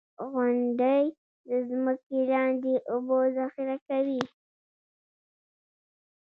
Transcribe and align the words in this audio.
•غونډۍ 0.31 1.03
د 1.47 1.49
ځمکې 1.69 2.19
لاندې 2.31 2.73
اوبه 2.91 3.17
ذخېره 3.35 3.77
کوي. 3.87 4.21